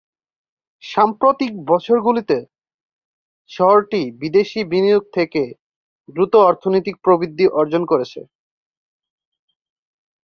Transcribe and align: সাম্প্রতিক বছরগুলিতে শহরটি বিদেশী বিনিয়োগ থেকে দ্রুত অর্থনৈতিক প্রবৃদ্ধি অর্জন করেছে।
সাম্প্রতিক 0.83 1.51
বছরগুলিতে 1.67 2.37
শহরটি 3.51 4.01
বিদেশী 4.21 4.61
বিনিয়োগ 4.71 5.03
থেকে 5.13 5.41
দ্রুত 6.09 6.33
অর্থনৈতিক 6.49 6.95
প্রবৃদ্ধি 7.05 7.45
অর্জন 7.59 7.81
করেছে। 7.85 8.19